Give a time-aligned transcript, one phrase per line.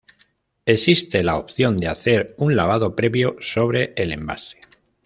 [0.65, 4.59] Existe la opción de hacer un lavado previo sobre el envase.